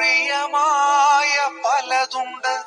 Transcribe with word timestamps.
പ്രിയമായ 0.00 1.50
പലതുണ്ട്. 1.64 2.64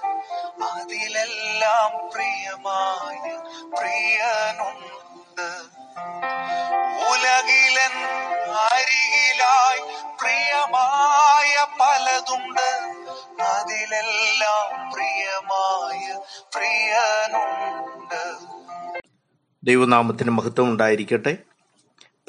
അതിലെല്ലാം 0.64 2.10
പ്രിയമായ 2.14 3.38
പ്രിയനുണ്ട്. 3.78 5.50
ഉലകിലൻ 7.10 8.06
അരികിലായി 8.54 9.80
പ്രിയമായ 10.22 11.66
പലതുണ്ട്. 11.82 12.70
അതിലെല്ലാം 13.42 14.92
പ്രിയമായ 14.92 16.20
പ്രിയനുണ്ട്. 16.56 18.38
ദൈവനാമത്തിന് 19.64 20.32
മഹത്വം 20.32 20.70
ഉണ്ടായിരിക്കട്ടെ. 20.70 21.38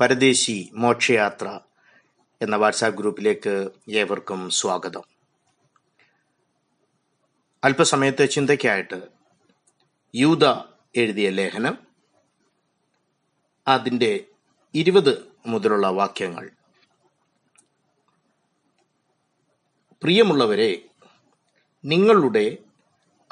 പരദേശി 0.00 0.70
മോക്ഷയാത്ര. 0.74 1.58
എന്ന 2.42 2.56
വാട്സാപ്പ് 2.56 2.98
ഗ്രൂപ്പിലേക്ക് 2.98 3.70
ഏവർക്കും 3.90 4.50
സ്വാഗതം. 4.50 5.02
അല്പസമയത്തെ 7.64 8.26
ചിന്തയ്ക്കായിട്ട് 8.26 9.08
യൂത 10.14 10.44
എഴുതിയ 10.96 11.30
ലേഖനം 11.30 11.78
അതിന്റെ 13.68 14.24
ഇരുപത് 14.74 15.32
മുതലുള്ള 15.46 15.88
വാക്യങ്ങൾ. 15.88 16.50
പ്രിയമുള്ളവരെ 20.02 20.84
നിങ്ങളുടെ 21.84 22.58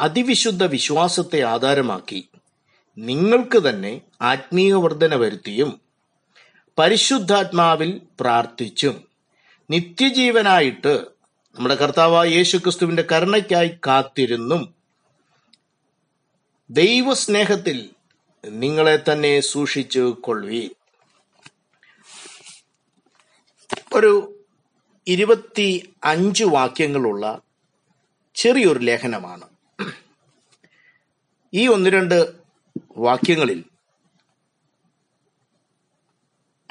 അതിവിശുദ്ധ 0.01 0.65
വിശ്വാസത്തെ 0.65 1.43
ആധാരമാക്കി 1.43 2.29
നിങ്ങൾക്ക് 2.99 3.69
തന്നെ 3.69 4.03
ആത്മീയ 4.23 4.73
വർധന 4.73 5.15
വരുത്തിയും 5.15 5.81
പരിശുദ്ധാത്മാവിൽ 6.79 8.01
പ്രാർത്ഥിച്ചും. 8.21 9.09
നിത്യജീവനായിട്ട് 9.71 11.07
നമ്മുടെ 11.55 11.75
കർത്താവായ 11.75 12.29
യേശു 12.29 12.57
ക്രിസ്തുവിന്റെ 12.57 13.05
കരുണയ്ക്കായി 13.13 13.69
കാത്തിരുന്നും. 13.87 14.75
ദൈവസ്നേഹത്തിൽ 16.71 17.91
നിങ്ങളെ 18.47 19.05
തന്നെ 19.13 19.41
സൂക്ഷിച്ചു 19.41 20.19
കൊള്ളുവീൻ. 20.21 20.71
ഒരു 23.93 24.45
ഇരുപത്തി 25.07 25.93
അഞ്ച് 26.05 26.45
വാക്യങ്ങളുള്ള 26.45 27.41
ചെറിയൊരു 28.35 28.79
ലേഖനമാണ്. 28.79 29.45
ഈ 31.55 31.69
ഒന്ന് 31.69 31.91
രണ്ട് 31.91 32.33
വാക്യങ്ങളിൽ 32.97 33.65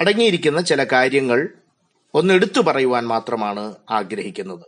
അടങ്ങിയിരിക്കുന്ന 0.02 0.60
ചില 0.60 0.84
കാര്യങ്ങൾ 0.84 1.48
ഒന്ന് 2.14 2.34
എടുത്തു 2.34 2.60
പറയുവാൻ 2.60 3.06
മാത്രമാണ് 3.06 3.74
ആഗ്രഹിക്കുന്നത്. 3.90 4.64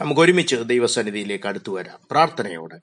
നമുക്ക് 0.00 0.20
ഒരുമിച്ച് 0.20 0.56
ദൈവസന്നിധിയിലേക്ക് 0.56 1.46
അടുത്തു 1.46 1.72
വരാം. 1.72 1.98
പ്രാർത്ഥനയോടെ. 2.10 2.78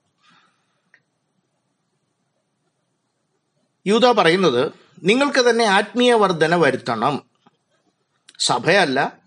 യൂത 3.87 4.11
പറയുന്നത് 4.11 4.71
നിങ്ങൾക്ക് 5.03 5.49
തന്നെ 5.49 5.65
ആത്മീയ 5.65 6.13
വർധന 6.13 6.55
വരുത്തണം. 6.55 7.23
സഭയല്ല 8.39 9.17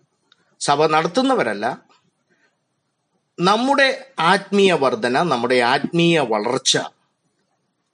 സഭ 0.60 0.86
നടത്തുന്നവരല്ല. 0.86 1.82
നമ്മുടെ 3.40 4.12
ആത്മീയ 4.18 4.72
വർധന 4.72 5.22
നമ്മുടെ 5.22 5.60
ആത്മീയ 5.60 6.20
വളർച്ച 6.20 6.78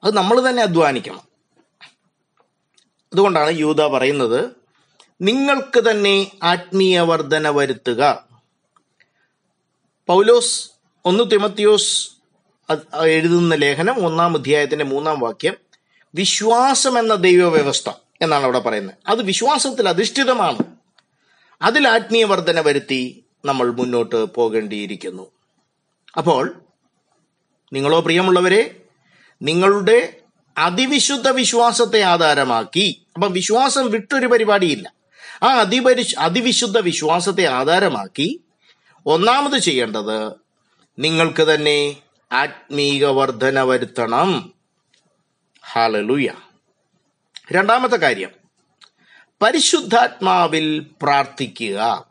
അത് 0.05 0.15
നമ്മൾ 0.15 0.51
തന്നെ 0.51 0.63
അധ്വാനിക്കണം. 0.63 1.26
അതുകൊണ്ടാണ് 3.12 3.59
യൂത 3.59 3.87
പറയുന്നത് 3.87 4.51
നിങ്ങൾക്ക് 5.21 5.91
തന്നെ 5.91 6.33
ആത്മീയ 6.43 7.01
വർധന 7.01 7.48
വരുത്തുക. 7.48 8.29
പൗലോസ് 10.07 10.71
ഒന്ന് 11.05 11.31
തിമത്തിയോസ് 11.31 12.11
എഴുതുന്ന 13.05 13.55
ലേഖനം 13.55 14.07
ഒന്നാം 14.07 14.35
അധ്യായത്തിന്റെ 14.35 14.85
മൂന്നാം 14.85 15.20
വാക്യം 15.20 15.55
വിശ്വാസം 16.14 16.98
എന്ന 16.98 17.14
ദൈവവ്യവസ്ഥ 17.14 17.91
എന്നാണ് 18.23 18.45
അവിടെ 18.45 18.58
പറയുന്നത്. 18.58 18.95
അത് 19.07 19.23
വിശ്വാസത്തിൽ 19.23 19.89
അധിഷ്ഠിതമാണ്. 19.89 20.59
അതിൽ 21.63 21.89
ആത്മീയ 21.89 22.25
വർധന 22.25 22.61
വരുത്തി 22.61 23.25
നമ്മൾ 23.45 23.70
മുന്നോട്ട് 23.70 24.25
പോകേണ്ടിയിരിക്കുന്നു. 24.25 25.30
അപ്പോൾ 26.17 26.55
നിങ്ങളോ 27.73 28.01
പ്രിയമുള്ളവരെ 28.01 28.80
നിങ്ങളുടെ 29.42 30.20
അതിവിശുദ്ധ 30.58 31.28
വിശ്വാസത്തെ 31.28 32.00
ആധാരമാക്കി. 32.02 33.02
അപ്പം 33.14 33.33
വിശ്വാസം 33.33 33.90
വിട്ടൊരു 33.90 34.27
പരിപാടിയില്ല. 34.27 34.92
ആ 35.42 35.46
അതിപരി 35.46 36.14
അതിവിശുദ്ധ 36.18 36.78
വിശ്വാസത്തെ 36.78 37.44
ആധാരമാക്കി 37.44 38.40
ഒന്നാമത് 39.06 39.58
ചെയ്യേണ്ടത് 39.61 40.33
നിങ്ങൾക്ക് 40.98 41.42
തന്നെ 41.42 41.96
ആത്മീക 42.33 43.05
വർധന 43.05 43.62
വരുത്തണം. 43.62 44.52
ഹാലലുയ 45.72 46.33
രണ്ടാമത്തെ 47.52 47.96
കാര്യം. 47.96 48.30
പരിശുദ്ധാത്മാവിൽ 49.42 50.86
പ്രാർത്ഥിക്കുക. 51.02 52.06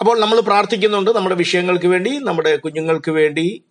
അപ്പോൾ 0.00 0.20
നമ്മൾ 0.20 0.40
പ്രാർത്ഥിക്കുന്നുണ്ട് 0.40 1.10
നമ്മുടെ 1.10 1.34
വിഷയങ്ങൾക്ക് 1.34 1.86
വേണ്ടി 1.86 2.18
നമ്മുടെ 2.18 2.56
കുഞ്ഞുങ്ങൾക്ക് 2.56 3.10
വേണ്ടി 3.10 3.64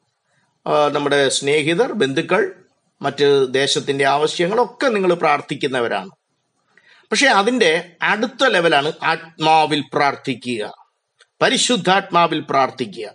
നമ്മുടെ 0.91 1.30
സ്നേഹിതർ 1.30 1.91
ബന്ധുക്കൾ 1.91 2.62
മറ്റ് 3.02 3.54
ദേശത്തിന്റെ 3.54 4.06
ആവശ്യങ്ങളൊക്കെ 4.06 4.88
നിങ്ങൾ 4.88 5.14
പ്രാർത്ഥിക്കുന്നവരാണ്. 5.14 6.09
പക്ഷെ 7.12 7.28
അതിന്റെ 7.28 7.92
അടുത്ത 8.02 8.44
ലെവലാണ് 8.44 8.92
ആത്മാവിൽ 9.04 9.84
പ്രാർത്ഥിക്കുക. 9.94 10.74
പരിശുദ്ധാത്മാവിൽ 11.42 12.40
പ്രാർത്ഥിക്കുക. 12.50 13.09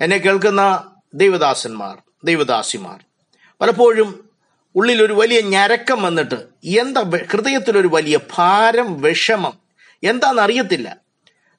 എന്നെ 0.00 0.16
കേൾക്കുന്ന 0.16 0.92
ദൈവദാസന്മാർ 1.14 1.98
ദൈവദാസിമാർ 2.24 3.04
പലപ്പോഴും 3.60 4.30
ഉള്ളിൽ 4.74 5.02
ഒരു 5.02 5.12
വലിയ 5.12 5.40
ഞരക്കം 5.40 6.02
വന്നിട്ട് 6.02 6.34
എന്താ 6.64 7.00
ഹൃദയത്തിലൊരു 7.32 7.88
വലിയ 7.88 8.18
ഭാരം 8.36 9.00
വിഷമം 9.00 9.58
എന്താണെന്നറിയത്തില്ല. 10.04 10.96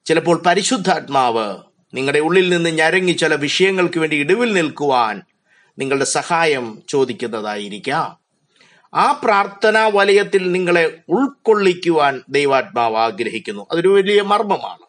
ചിലപ്പോൾ 0.06 0.42
പരിശുദ്ധാത്മാവ് 0.46 1.58
നിങ്ങളുടെ 1.94 2.20
ഉള്ളിൽ 2.20 2.50
നിന്ന് 2.50 2.70
ഞരങ്ങി 2.70 3.12
ചില 3.12 3.36
വിഷയങ്ങൾക്ക് 3.36 4.00
വേണ്ടി 4.00 4.16
ഇടിവിൽ 4.16 4.54
നിൽക്കുവാൻ 4.54 5.22
നിങ്ങളുടെ 5.80 6.06
സഹായം 6.06 6.82
ചോദിക്കുന്നതായിരിക്കാം. 6.90 8.18
ആ 8.94 9.12
പ്രാർത്ഥനാ 9.12 9.92
വലയത്തിൽ 9.94 10.52
നിങ്ങളെ 10.52 10.98
ഉൾക്കൊള്ളിക്കുവാൻ 11.10 12.22
ദൈവാത്മാവ് 12.30 12.98
ആഗ്രഹിക്കുന്നു. 12.98 13.68
അതൊരു 13.72 13.88
വലിയ 13.88 14.22
മർമ്മമാണ്. 14.22 14.86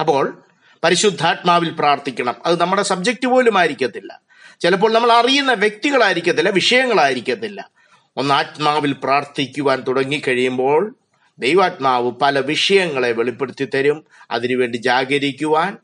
അപ്പോൾ 0.00 0.42
പരിശുദ്ധാത്മാവിൽ 0.84 1.70
പ്രാർത്ഥിക്കണം. 1.70 2.34
അത് 2.46 2.60
നമ്മുടെ 2.60 2.82
സബ്ജക്റ്റ് 2.82 3.26
പോലും 3.26 3.58
ആയിരിക്കത്തില്ല. 3.58 4.20
ചിലപ്പോൾ 4.60 4.92
നമ്മൾ 4.92 5.12
അറിയുന്ന 5.12 5.52
വ്യക്തികളായിരിക്കത്തില്ല 5.52 6.50
വിഷയങ്ങളായിരിക്കത്തില്ല. 6.50 7.70
ഒന്ന് 8.16 8.34
ആത്മാവിൽ 8.34 8.92
പ്രാർത്ഥിക്കുവാൻ 8.92 9.80
തുടങ്ങിക്കഴിയുമ്പോൾ 9.80 10.96
ദൈവാത്മാവ് 11.38 12.10
പല 12.10 12.38
വിഷയങ്ങളെ 12.38 13.12
വെളിപ്പെടുത്തി 13.12 13.64
തരും 13.64 14.04
അതിനുവേണ്ടി 14.30 14.76
ജാഗരിക്കുവാൻ 14.76 15.76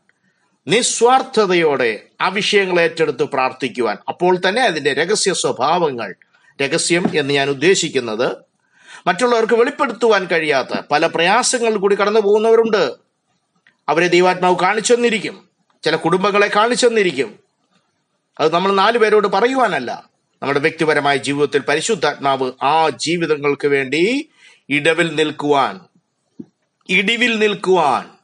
നിസ്വാർത്ഥതയോടെ 0.66 2.02
ആ 2.20 2.28
വിഷയങ്ങൾ 2.28 2.80
ഏറ്റെടുത്ത് 2.80 3.22
പ്രാർത്ഥിക്കുവാൻ. 3.22 3.96
അപ്പോൾ 4.08 4.38
തന്നെ 4.48 4.62
അതിന്റെ 4.62 4.94
രഹസ്യ 4.94 5.32
സ്വഭാവങ്ങൾ 5.32 6.14
രഹസ്യം 6.62 7.06
എന്ന് 7.14 7.34
ഞാൻ 7.34 7.48
ഉദ്ദേശിക്കുന്നത് 7.48 8.36
മറ്റുള്ളവർക്ക് 9.06 9.54
വെളിപ്പെടുത്തുവാൻ 9.54 10.26
കഴിയാത്ത 10.26 10.80
പല 10.90 11.06
പ്രയാസങ്ങൾ 11.06 11.76
കൂടി 11.76 11.96
കടന്നു 11.96 12.20
പോകുന്നവരുണ്ട്. 12.20 12.94
അവരെ 13.88 14.06
ദൈവാത്മാവ് 14.06 14.56
കാണിച്ചെന്നിരിക്കും. 14.58 15.48
ചില 15.84 15.96
കുടുംബങ്ങളെ 15.96 16.50
കാണിച്ചെന്നിരിക്കും. 16.56 17.38
അത് 18.40 18.52
നമ്മൾ 18.52 18.72
നാലു 18.72 18.98
പേരോട് 18.98 19.28
പറയുവാനല്ല. 19.28 20.10
നമ്മുടെ 20.42 20.60
വ്യക്തിപരമായ 20.60 21.16
ജീവിതത്തിൽ 21.16 21.62
പരിശുദ്ധാത്മാവ് 21.68 22.52
ആ 22.62 22.88
ജീവിതങ്ങൾക്ക് 22.88 23.68
വേണ്ടി 23.68 24.28
ഇടവിൽ 24.68 25.14
നിൽക്കുവാൻ 25.14 25.80
ഇടിവിൽ 26.88 27.38
നിൽക്കുവാൻ 27.38 28.21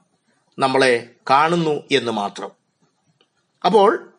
നമ്മളെ 0.58 1.06
കാണുന്നു 1.30 1.82
എന്ന് 1.92 2.12
മാത്രം. 2.12 2.50
അപ്പോൾ 3.64 4.12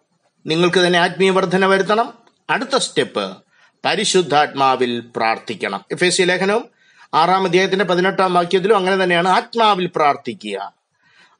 നിങ്ങൾക്ക് 0.46 0.80
തന്നെ 0.80 1.00
ആത്മീയ 1.00 1.30
വർധന 1.30 1.66
വരുത്തണം. 1.66 2.14
അടുത്ത 2.50 2.78
സ്റ്റെപ്പ് 2.78 3.38
പരിശുദ്ധാത്മാവിൽ 3.86 5.04
പ്രാർത്ഥിക്കണം. 5.16 5.86
എഫ് 5.92 6.04
എസ് 6.04 6.18
സി 6.18 6.24
ലേഖനവും 6.24 6.70
ആറാം 7.14 7.46
അധ്യായത്തിന്റെ 7.46 7.86
പതിനെട്ടാം 7.86 8.34
വാക്യത്തിലും 8.34 8.78
അങ്ങനെ 8.78 9.04
തന്നെയാണ് 9.04 9.28
ആത്മാവിൽ 9.30 9.92
പ്രാർത്ഥിക്കുക. 9.96 10.74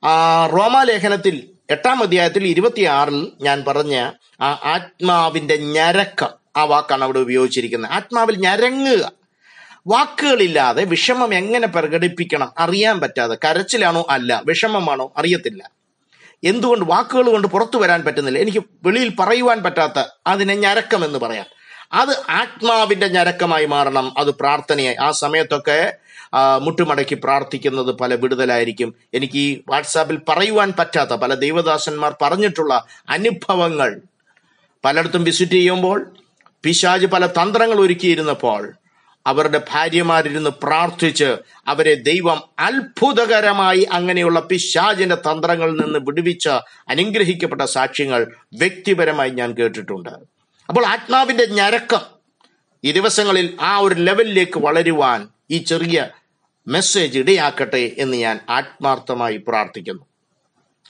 ആ 0.04 0.46
റോമാലേഖനത്തിൽ 0.46 1.50
എട്ടാം 1.70 2.04
അധ്യായത്തിൽ 2.04 2.48
ഇരുപത്തിയാറിൽ 2.48 3.32
ഞാൻ 3.42 3.64
പറഞ്ഞ 3.68 4.12
ആ 4.42 4.52
ആത്മാവിന്റെ 4.64 5.56
ഞരക്കം 5.56 6.30
ആ 6.58 6.64
വാക്കാണ് 6.64 7.04
അവിടെ 7.04 7.20
ഉപയോഗിച്ചിരിക്കുന്നത്. 7.20 7.92
ആത്മാവിൽ 7.92 8.36
ഞരങ്ങുക. 8.36 9.19
വാക്കുകളില്ലാതെ 9.90 10.84
വിഷമം 10.84 11.34
എങ്ങനെ 11.34 11.68
പ്രകടിപ്പിക്കണം 11.68 12.50
അറിയാൻ 12.58 13.00
പറ്റാതെ 13.00 13.38
കരച്ചിലാണോ 13.46 14.06
അല്ല 14.10 14.42
വിഷമമാണോ 14.46 15.14
അറിയത്തില്ല. 15.18 15.72
എന്തുകൊണ്ട് 16.44 16.86
വാക്കുകൾ 16.86 17.30
കൊണ്ട് 17.30 17.48
പുറത്തു 17.48 17.78
വരാൻ 17.78 18.02
പറ്റുന്നില്ല? 18.04 18.40
എനിക്ക് 18.40 18.64
വെളിയിൽ 18.84 19.14
പറയുവാൻ 19.20 19.64
പറ്റാത്ത 19.64 20.04
അതിനെ 20.28 20.56
ഞരക്കം 20.56 21.06
എന്ന് 21.06 21.20
പറയാം. 21.20 21.46
അത് 21.94 22.20
ആത്മാവിന്റെ 22.30 23.08
ഞരക്കമായി 23.08 23.66
മാറണം 23.66 24.14
അത് 24.18 24.32
പ്രാർത്ഥനയായി. 24.36 24.96
ആ 24.96 25.12
സമയത്തൊക്കെ 25.12 25.94
മുട്ടുമടക്കി 26.58 27.16
പ്രാർത്ഥിക്കുന്നത് 27.16 27.96
പല 27.96 28.16
വിടുതലായിരിക്കും. 28.16 28.96
എനിക്ക് 29.14 29.38
ഈ 29.38 29.62
വാട്സാപ്പിൽ 29.70 30.20
പറയുവാൻ 30.30 30.74
പറ്റാത്ത 30.80 31.10
പല 31.10 31.34
ദൈവദാസന്മാർ 31.34 32.16
പറഞ്ഞിട്ടുള്ള 32.22 32.86
അനുഭവങ്ങൾ. 33.10 34.02
പലയിടത്തും 34.86 35.24
വിസിറ്റ് 35.24 35.52
ചെയ്യുമ്പോൾ 35.52 36.12
പിശാജ് 36.64 37.06
പല 37.06 37.26
തന്ത്രങ്ങൾ 37.26 37.80
ഒരുക്കിയിരുന്നപ്പോൾ 37.80 38.74
അവരുടെ 39.26 39.62
ഭാര്യമാരിരുന്ന് 39.72 40.50
പ്രാർത്ഥിച്ച് 40.50 41.38
അവരെ 41.68 41.96
ദൈവം 41.96 42.42
അത്ഭുതകരമായി 42.60 43.88
അങ്ങനെയുള്ള 43.92 44.40
പിശാചിന്റെ 44.40 45.16
തന്ത്രങ്ങളിൽ 45.16 45.76
നിന്ന് 45.82 46.00
വിടുവിച്ച 46.00 46.48
അനുഗ്രഹിക്കപ്പെട്ട 46.90 47.62
സാക്ഷ്യങ്ങൾ 47.62 48.36
വ്യക്തിപരമായി 48.54 49.30
ഞാൻ 49.30 49.52
കേട്ടിട്ടുണ്ട്. 49.52 50.10
അപ്പോൾ 50.70 50.86
ആത്മാവിന്റെ 50.86 51.46
ഞരക്കം 51.46 52.00
ഈ 52.84 52.92
ദിവസങ്ങളിൽ 52.92 53.58
ആ 53.62 53.78
ഒരു 53.78 53.96
ലെവലിലേക്ക് 53.96 54.60
വളരുവാൻ 54.60 55.28
ഈ 55.52 55.58
ചെറിയ 55.58 56.10
മെസ്സേജ് 56.68 57.20
ഇടയാക്കട്ടെ 57.20 57.96
എന്ന് 57.98 58.18
ഞാൻ 58.18 58.40
ആത്മാർത്ഥമായി 58.50 59.38
പ്രാർത്ഥിക്കുന്നു. 59.38 60.04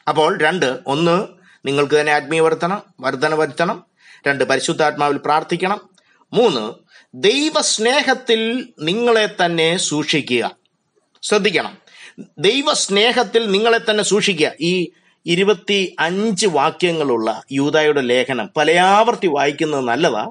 അപ്പോൾ 0.08 0.38
രണ്ട് 0.42 0.80
ഒന്ന് 0.88 1.28
നിങ്ങൾക്ക് 1.66 1.96
തന്നെ 2.00 2.14
ആത്മീയ 2.14 2.40
വർധനം 2.40 2.82
വർധന 3.00 3.36
വരുത്തണം 3.36 3.84
രണ്ട് 4.28 4.44
പരിശുദ്ധാത്മാവിൽ 4.44 5.18
പ്രാർത്ഥിക്കണം. 5.18 5.90
മൂന്ന് 6.34 6.89
ദൈവസ്നേഹത്തിൽ 7.14 8.70
നിങ്ങളെ 8.82 9.36
തന്നെ 9.46 9.78
സൂക്ഷിക്കുക. 9.78 10.56
ശ്രദ്ധിക്കണം. 11.22 11.78
ദൈവസ്നേഹത്തിൽ 12.40 13.52
നിങ്ങളെ 13.52 13.80
തന്നെ 13.90 14.04
സൂക്ഷിക്കുക. 14.04 14.52
ഈ 14.62 14.90
ഇരുപത്തി 15.26 15.96
അഞ്ച് 16.00 16.48
വാക്യങ്ങളുള്ള 16.48 17.44
യൂതായുടെ 17.52 18.02
ലേഖനം 18.02 18.50
പലയാവർത്തി 18.58 19.28
വായിക്കുന്നത് 19.28 19.82
നല്ലതാ. 19.82 20.28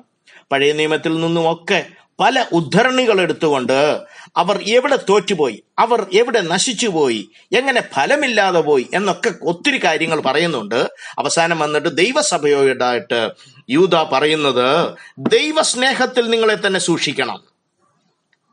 പഴയ 0.52 0.72
നിയമത്തിൽ 0.72 1.20
നിന്നുമൊക്കെ 1.20 1.86
പല 2.20 2.46
ഉദ്ധരണികൾ 2.52 3.20
എടുത്തുകൊണ്ട് 3.20 3.98
അവർ 4.36 4.62
എവിടെ 4.62 4.98
തോറ്റുപോയി 5.08 5.62
അവർ 5.78 6.06
എവിടെ 6.14 6.40
നശിച്ചുപോയി 6.40 7.30
എങ്ങനെ 7.52 7.82
ഫലമില്ലാതെ 7.94 8.60
പോയി 8.60 8.86
എന്നൊക്കെ 8.94 9.34
ഒത്തിരി 9.42 9.84
കാര്യങ്ങൾ 9.84 10.20
പറയുന്നുണ്ട്. 10.20 10.90
അവസാനം 11.18 11.58
വന്നിട്ട് 11.58 11.96
ദൈവസഭയോടായിട്ട് 11.96 13.30
യൂത 13.70 13.94
പറയുന്നത് 13.94 14.94
ദൈവസ്നേഹത്തിൽ 15.18 16.30
നിങ്ങളെ 16.30 16.66
തന്നെ 16.66 16.80
സൂക്ഷിക്കണം. 16.80 17.44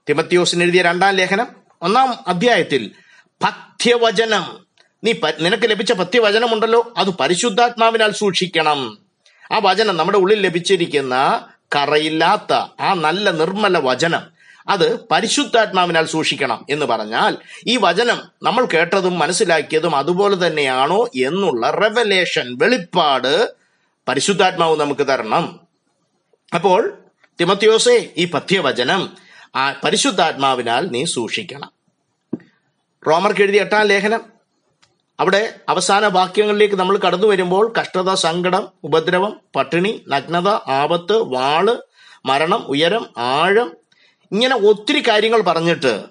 തിമത്യോസിന് 0.10 0.64
എഴുതിയ 0.64 0.82
രണ്ടാം 0.82 1.16
ലേഖനം 1.16 1.48
ഒന്നാം 1.82 2.16
അധ്യായത്തിൽ 2.28 2.92
പഥ്യവചനം. 3.44 4.66
നീ 5.04 5.14
നിനക്ക് 5.40 5.70
ലഭിച്ച 5.70 5.92
പഥ്യവചനമുണ്ടല്ലോ 5.92 6.94
അത് 6.98 7.08
പരിശുദ്ധാത്മാവിനാൽ 7.08 8.12
സൂക്ഷിക്കണം. 8.12 8.98
ആ 9.52 9.60
വചനം 9.64 9.98
നമ്മുടെ 9.98 10.18
ഉള്ളിൽ 10.18 10.40
ലഭിച്ചിരിക്കുന്ന 10.40 11.48
കറയില്ലാത്ത 11.75 12.54
ആ 12.80 12.94
നല്ല 12.94 13.31
നിർമ്മല 13.31 13.77
വചനം 13.77 14.36
അത് 14.69 15.07
പരിശുദ്ധാത്മാവിനാൽ 15.10 16.06
സൂക്ഷിക്കണം 16.06 16.66
എന്ന് 16.69 16.86
പറഞ്ഞാൽ 16.86 17.38
ഈ 17.68 17.77
വചനം 17.77 18.22
നമ്മൾ 18.44 18.66
കേട്ടതും 18.66 19.19
മനസ്സിലാക്കിയതും 19.19 19.95
അതുപോലെ 19.95 20.48
തന്നെയാണോ 20.48 21.06
എന്നുള്ള 21.06 21.69
റെവലേഷൻ 21.69 22.57
വെളിപ്പാട് 22.57 23.54
പരിശുദ്ധാത്മാവ് 24.07 24.80
നമുക്ക് 24.80 25.07
തരണം. 25.07 25.60
അപ്പോൾ 26.54 26.98
തിമത്യോസേ 27.39 28.10
ഈ 28.18 28.25
പഥ്യവചനം 28.25 29.18
ആ 29.56 29.72
പരിശുദ്ധാത്മാവിനാൽ 29.72 30.88
നീ 30.88 31.06
സൂക്ഷിക്കണം. 31.06 31.72
റോമർക്ക് 33.07 33.42
എഴുതിയ 33.42 33.62
എട്ടാം 33.62 33.86
ലേഖനം. 33.86 34.35
അവിടെ 35.20 35.60
അവസാന 35.70 36.08
വാക്യങ്ങളിലേക്ക് 36.08 36.76
നമ്മൾ 36.76 36.98
കടന്നു 36.98 37.28
വരുമ്പോൾ 37.28 37.74
കഷ്ടത 37.80 38.14
സങ്കടം 38.14 38.70
ഉപദ്രവം 38.84 39.40
പട്ടിണി 39.56 40.06
നഗ്നത 40.08 40.48
ആപത്ത് 40.48 41.14
വാൾ 41.14 41.84
മരണം 42.26 42.66
ഉയരം 42.68 43.10
ആഴം 43.18 43.78
ഇങ്ങനെ 44.32 44.56
ഒത്തിരി 44.56 45.04
കാര്യങ്ങൾ 45.08 45.42
പറഞ്ഞിട്ട് 45.42 46.06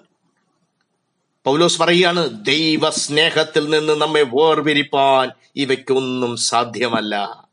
പൗലോസ് 1.47 1.79
പറയുകയാണ് 1.79 2.45
ദൈവസ്നേഹത്തിൽ 2.45 3.71
നിന്ന് 3.71 3.93
നമ്മെ 3.93 4.23
വേർപിരിപ്പാൻ 4.23 5.31
ഇവയ്ക്കൊന്നും 5.57 6.37
സാധ്യമല്ല. 6.37 7.45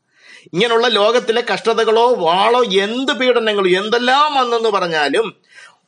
ഇങ്ങനെയുള്ള 0.52 0.88
ലോകത്തിലെ 0.88 1.44
കഷ്ടതകളോ 1.54 2.14
വാളോ 2.14 2.62
എന്ത് 2.64 3.12
പീഡനങ്ങളോ 3.12 3.66
എന്തെല്ലാം 3.66 4.34
വന്നെന്ന് 4.34 4.68
പറഞ്ഞാലും 4.68 5.40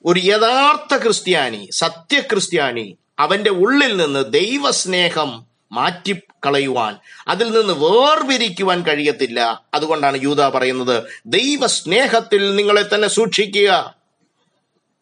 ഒരു 0.04 0.20
യഥാർത്ഥ 0.24 0.96
ക്രിസ്ത്യാനി 0.96 1.68
സത്യ 1.72 2.20
ക്രിസ്ത്യാനി 2.20 2.98
അവന്റെ 3.18 3.50
ഉള്ളിൽ 3.50 3.96
നിന്ന് 3.96 4.32
ദൈവസ്നേഹം 4.32 5.53
മാറ്റിക്കളയുവാൻ 5.74 6.96
അതിൽ 7.28 7.50
നിന്ന് 7.50 7.72
വേർപിരിക്കുവാൻ 7.72 8.82
കഴിയത്തില്ല. 8.82 9.62
അതുകൊണ്ടാണ് 9.74 10.22
യൂത 10.22 10.48
പറയുന്നത് 10.48 11.04
ദൈവ 11.26 11.66
സ്നേഹത്തിൽ 11.66 12.56
നിങ്ങളെ 12.56 12.94
തന്നെ 12.94 13.08
സൂക്ഷിക്കുക. 13.08 13.94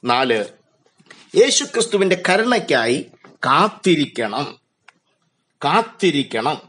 നാല് 0.05 0.45
യേശുക്രിസ്തുവിന്റെ 1.37 2.23
കരുണയ്ക്കായി 2.29 3.07
കാത്തിരിക്കണം. 3.31 4.59
കാത്തിരിക്കണം. 5.65 6.63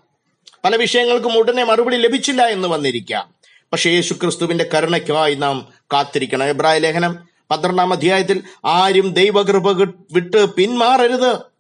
പല 0.63 0.75
വിഷയങ്ങൾക്കും 0.75 1.38
ഉടനെ 1.38 1.63
മറുപടി 1.63 1.95
ലഭിച്ചില്ല 1.95 2.41
എന്ന് 2.41 2.67
വന്നിരിക്കാം. 2.67 3.33
പക്ഷേ 3.71 3.89
യേശുക്രിസ്തുവിന്റെ 3.89 4.69
കരുണയ്ക്കായി 4.73 5.35
നാം 5.35 5.67
കാത്തിരിക്കണം. 5.94 6.44
എബ്രായ 6.44 6.77
ലേഖനം 6.77 7.27
പന്ത്രണ്ടാം 7.51 7.94
അധ്യായത്തിൽ 7.94 8.44
ആരും 8.65 9.13
ദൈവകൃപ 9.13 9.69
വിട്ട് 10.11 10.53
പിന്മാറരുത്. 10.53 11.52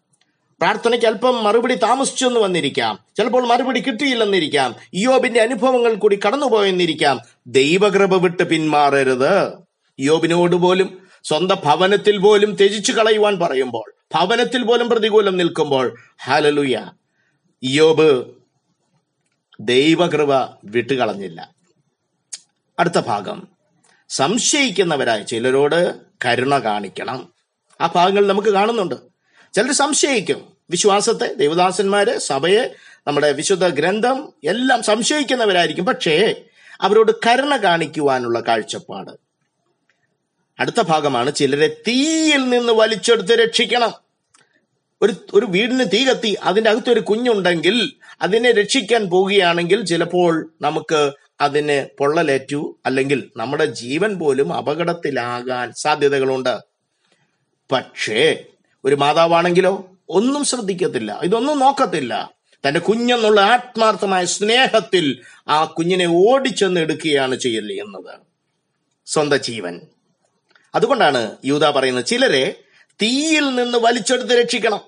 പ്രാർത്ഥനയ്ക്ക് 0.63 1.05
അല്പം 1.05 1.43
മറുപടി 1.43 1.75
താമസിച്ചെന്ന് 1.75 2.39
വന്നിരിക്കാം. 2.39 2.99
ചിലപ്പോൾ 3.17 3.47
മറുപടി 3.47 3.79
കിട്ടിയില്ലെന്നിരിക്കാം. 3.79 4.75
യോബിന്റെ 4.93 5.41
അനുഭവങ്ങൾ 5.41 5.93
കൂടി 5.93 6.19
കടന്നുപോയെന്നിരിക്കാം. 6.27 7.19
ദൈവകൃപ 7.47 8.15
വിട്ട് 8.15 8.43
പിന്മാറരുത്. 8.43 9.51
യോബിനോട് 9.99 10.55
പോലും 10.55 11.07
സ്വന്തം 11.23 11.57
ഭവനത്തിൽ 11.65 12.17
പോലും 12.17 12.55
ത്യജിച്ചു 12.55 12.91
കളയുവാൻ 12.91 13.39
പറയുമ്പോൾ 13.39 13.93
ഭവനത്തിൽ 14.15 14.63
പോലും 14.63 14.89
പ്രതികൂലം 14.89 15.37
നിൽക്കുമ്പോൾ 15.37 15.97
ഹലലുയ 16.23 16.91
യോബ് 17.63 18.25
ദൈവകൃപ 19.59 20.33
വിട്ടുകളഞ്ഞില്ല 20.65 21.49
അടുത്ത 22.79 22.99
ഭാഗം. 22.99 23.47
സംശയിക്കുന്നവരായ 24.09 25.21
ചിലരോട് 25.21 25.95
കരുണ 26.25 26.57
കാണിക്കണം. 26.57 27.33
ആ 27.81 27.91
ഭാഗങ്ങൾ 27.95 28.27
നമുക്ക് 28.27 28.49
കാണുന്നുണ്ട്. 28.49 29.12
ചിലർ 29.53 29.71
സംശയിക്കും. 29.71 30.53
വിശ്വാസത്തെ 30.69 31.33
ദൈവദാസന്മാരെ 31.33 32.17
സഭയെ 32.17 32.73
നമ്മുടെ 33.07 33.31
വിശുദ്ധ 33.31 33.67
ഗ്രന്ഥം 33.67 34.33
എല്ലാം 34.43 34.83
സംശയിക്കുന്നവരായിരിക്കും. 34.83 35.85
പക്ഷേ 35.85 36.35
അവരോട് 36.81 37.11
കരുണ 37.27 37.57
കാണിക്കുവാനുള്ള 37.57 38.39
കാഴ്ചപ്പാട്. 38.39 39.11
അടുത്ത 40.59 40.81
ഭാഗമാണ് 40.81 41.35
ചിലരെ 41.35 41.67
തീയിൽ 41.87 42.49
നിന്ന് 42.49 42.73
വലിച്ചെടുത്ത് 42.73 43.31
രക്ഷിക്കണം. 43.31 43.93
ഒരു 45.01 45.13
ഒരു 45.33 45.45
വീടിന് 45.45 45.85
തീ 45.93 46.05
കത്തി 46.05 46.37
അതിന്റെ 46.43 46.69
അകത്ത് 46.69 46.89
ഒരു 46.89 46.99
കുഞ്ഞുണ്ടെങ്കിൽ 46.99 47.93
അതിനെ 48.21 48.51
രക്ഷിക്കാൻ 48.51 49.09
പോവുകയാണെങ്കിൽ 49.09 49.85
ചിലപ്പോൾ 49.85 50.53
നമുക്ക് 50.61 51.11
അതിന് 51.41 51.87
പൊള്ളലേറ്റു 51.97 52.77
അല്ലെങ്കിൽ 52.85 53.29
നമ്മുടെ 53.37 53.65
ജീവൻ 53.65 54.19
പോലും 54.19 54.53
അപകടത്തിലാകാൻ 54.53 55.73
സാധ്യതകളുണ്ട്. 55.77 56.57
പക്ഷേ 57.71 58.45
ഒരു 58.85 58.95
മാതാവാണെങ്കിലോ 58.95 59.89
ഒന്നും 60.09 60.45
ശ്രദ്ധിക്കത്തില്ല. 60.45 61.19
ഇതൊന്നും 61.23 61.59
നോക്കത്തില്ല. 61.59 62.31
തന്റെ 62.67 62.79
കുഞ്ഞെന്നുള്ള 62.79 63.41
ആത്മാർത്ഥമായ 63.41 64.25
സ്നേഹത്തിൽ 64.25 65.17
ആ 65.47 65.65
കുഞ്ഞിനെ 65.65 66.05
ഓടിച്ചെന്ന് 66.05 66.81
എടുക്കുകയാണ് 66.81 67.35
ചെയ്യുന്നത് 67.35 68.19
സ്വന്തം 69.05 69.37
ജീവൻ. 69.37 69.81
അതുകൊണ്ടാണ് 70.75 71.37
യൂത 71.45 71.69
പറയുന്നത് 71.69 72.05
ചിലരെ 72.05 72.55
തീയിൽ 73.01 73.55
നിന്ന് 73.55 73.77
വലിച്ചെടുത്ത് 73.77 74.31
രക്ഷിക്കണം. 74.31 74.79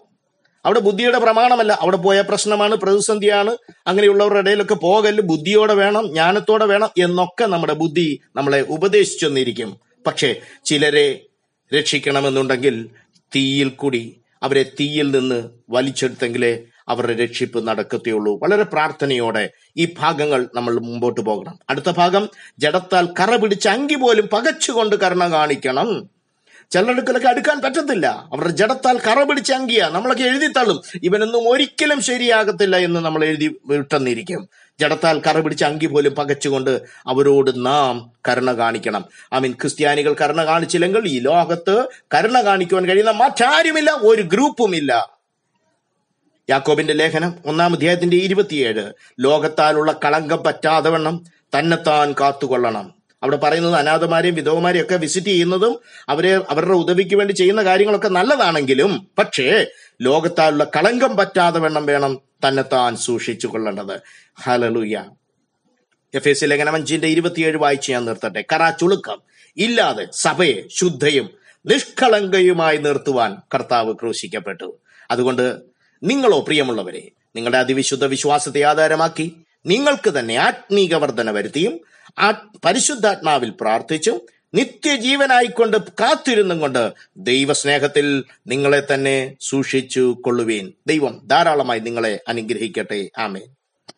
അവിടെ 0.66 0.80
ബുദ്ധിയുടെ 0.80 1.20
പ്രമാണമല്ല. 1.20 1.78
അവിടെ 1.82 1.98
പോയ 1.98 2.22
പ്രശ്നമാണ് 2.22 2.76
പ്രതിസന്ധിയാണ്. 2.76 3.58
അങ്ങനെയുള്ളവരുടെ 3.88 4.40
ഇടയിലൊക്കെ 4.40 4.76
പോകൽ 4.76 5.22
ബുദ്ധിയോടെ 5.22 5.74
വേണം 5.74 6.08
ജ്ഞാനത്തോടെ 6.08 6.66
വേണം 6.66 6.90
എന്നൊക്കെ 6.98 7.46
നമ്മുടെ 7.46 7.74
ബുദ്ധി 7.74 8.20
നമ്മളെ 8.36 8.62
ഉപദേശിച്ചെന്നിരിക്കും. 8.62 9.80
പക്ഷേ 10.08 10.36
ചിലരെ 10.66 11.20
രക്ഷിക്കണമെന്നുണ്ടെങ്കിൽ 11.78 12.90
തീയിൽ 13.36 13.70
കൂടി 13.70 14.22
അവരെ 14.44 14.64
തീയിൽ 14.64 15.20
നിന്ന് 15.20 15.50
വലിച്ചെടുത്തെങ്കിലേ 15.70 16.64
അവരുടെ 16.90 17.14
രക്ഷിപ്പ് 17.24 17.68
നടക്കത്തേയുള്ളൂ. 17.68 18.40
വളരെ 18.44 18.64
പ്രാർത്ഥനയോടെ 18.64 19.50
ഈ 19.78 19.94
ഭാഗങ്ങൾ 20.00 20.50
നമ്മൾ 20.56 20.80
മുമ്പോട്ട് 20.80 21.22
പോകണം. 21.22 21.60
അടുത്ത 21.70 21.90
ഭാഗം 21.90 22.30
ജഡത്താൽ 22.60 23.08
കറ 23.20 23.36
പിടിച്ച 23.36 23.68
അങ്കി 23.68 23.96
പോലും 23.96 24.30
പകച്ചുകൊണ്ട് 24.34 24.96
കരുണ 24.96 25.28
കാണിക്കണം. 25.28 26.15
ചിലർക്കൊക്കെ 26.72 27.28
അടുക്കാൻ 27.28 27.62
പറ്റത്തില്ല. 27.62 28.08
അവരുടെ 28.08 28.52
ജഡത്താൽ 28.52 29.00
കറ 29.08 29.24
പിടിച്ച 29.24 29.52
അങ്കിയ. 29.52 29.90
നമ്മളൊക്കെ 29.92 30.24
എഴുതി 30.24 30.48
തള്ളും. 30.48 30.82
ഇവനൊന്നും 31.04 31.50
ഒരിക്കലും 31.50 32.02
ശരിയാകത്തില്ല 32.02 32.78
എന്ന് 32.78 33.00
നമ്മൾ 33.00 33.26
എഴുതി 33.26 33.56
വിട്ടെന്നിരിക്കും. 33.66 34.50
ജഡത്താൽ 34.80 35.22
കറ 35.28 35.40
പിടിച്ച 35.40 35.64
അങ്കി 35.64 35.86
പോലും 35.86 36.16
പകച്ചുകൊണ്ട് 36.16 36.82
അവരോട് 37.08 37.66
നാം 37.66 38.12
കരുണ 38.30 38.52
കാണിക്കണം. 38.52 39.06
ഐ 39.36 39.40
മീൻ 39.40 39.52
ക്രിസ്ത്യാനികൾ 39.52 40.16
കരുണ 40.22 40.46
കാണിച്ചില്ലെങ്കിൽ 40.46 41.08
ഈ 41.08 41.20
ലോകത്ത് 41.20 41.88
കരുണ 42.14 42.42
കാണിക്കുവാൻ 42.42 42.86
കഴിയുന്ന 42.86 43.12
മറ്റാരുമില്ല 43.12 43.92
ഒരു 43.92 44.22
ഗ്രൂപ്പുമില്ല. 44.22 45.10
യാക്കോബിന്റെ 46.50 46.94
ലേഖനം 46.94 47.34
ഒന്നാം 47.46 47.74
അധ്യായത്തിന്റെ 47.74 48.18
ഇരുപത്തിയേഴ്. 48.18 48.92
ലോകത്താലുള്ള 49.20 50.00
കളങ്കം 50.06 50.44
പറ്റാതെ 50.44 50.90
വണ്ണം 50.90 51.26
തന്നെത്താൻ 51.60 52.16
കാത്തുകൊള്ളണം. 52.20 52.95
അവിടെ 53.26 53.38
പറയുന്നത് 53.38 53.76
അനാഥമാരെയും 53.76 54.36
വിധവമാരെയും 54.36 54.84
ഒക്കെ 54.84 54.96
വിസിറ്റ് 54.96 55.28
ചെയ്യുന്നതും 55.28 55.80
അവരെ 56.10 56.36
അവരുടെ 56.50 56.74
ഉദവിക്ക് 56.74 57.16
വേണ്ടി 57.16 57.34
ചെയ്യുന്ന 57.34 57.64
കാര്യങ്ങളൊക്കെ 57.64 58.08
നല്ലതാണെങ്കിലും 58.08 59.08
പക്ഷേ 59.18 59.66
ലോകത്താലുള്ള 60.02 60.64
കളങ്കം 60.64 61.18
പറ്റാതെ 61.18 61.60
വേണം 61.60 61.86
വേണം 61.86 62.14
തന്നെത്താൻ 62.48 62.98
സൂക്ഷിച്ചു 62.98 63.48
കൊള്ളേണ്ടത്. 63.48 63.96
ഹലലുയ 64.42 65.04
എഫ് 66.14 66.30
എസ് 66.30 66.44
ലേഖനം 66.44 66.76
അഞ്ചിന്റെ 66.76 67.08
ഇരുപത്തിയേഴ് 67.08 67.58
വായിച്ച് 67.58 67.92
ഞാൻ 67.92 68.06
നിർത്തട്ടെ. 68.06 68.46
കറാ 68.54 68.70
ചുളുക്കം. 68.70 69.22
ഇല്ലാതെ 69.58 70.08
സഭയെ 70.12 70.62
ശുദ്ധയും 70.76 71.30
നിഷ്കളങ്കയുമായി 71.66 72.78
നിർത്തുവാൻ 72.78 73.38
കർത്താവ് 73.54 73.94
ക്രൂശിക്കപ്പെട്ടു. 73.94 74.80
അതുകൊണ്ട് 75.12 75.46
നിങ്ങളോ 76.04 76.40
പ്രിയമുള്ളവരെ 76.40 77.12
നിങ്ങളുടെ 77.36 77.58
അതിവിശുദ്ധ 77.58 78.06
വിശ്വാസത്തെ 78.06 78.62
ആധാരമാക്കി 78.62 79.28
നിങ്ങൾക്ക് 79.66 80.10
തന്നെ 80.20 80.36
ആത്മീക 80.36 80.96
വർധന 80.96 81.32
വരുത്തിയും 81.32 81.80
ആ 82.20 82.50
പരിശുദ്ധാത്മാവിൽ 82.66 83.50
പ്രാർത്ഥിച്ചും. 83.50 84.22
നിത്യജീവനായിക്കൊണ്ട് 84.54 85.78
കാത്തിരുന്നും 85.78 86.60
കൊണ്ട് 86.60 86.94
ദൈവസ്നേഹത്തിൽ 87.18 88.24
നിങ്ങളെ 88.48 88.88
തന്നെ 88.94 89.36
സൂക്ഷിച്ചു 89.42 90.18
കൊള്ളുവീൻ. 90.22 90.72
ദൈവം 90.88 91.22
ധാരാളമായി 91.28 91.80
നിങ്ങളെ 91.80 92.24
അനുഗ്രഹിക്കട്ടെ. 92.28 93.10
ആമേൻ. 93.18 93.65